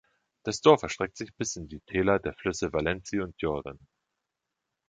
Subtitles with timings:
[0.41, 3.77] Das Dorf erstreckt sich bis in die Täler der Flüsse Valency und Jordan.